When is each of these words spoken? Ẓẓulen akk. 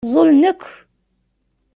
Ẓẓulen 0.07 0.43
akk. 0.51 0.63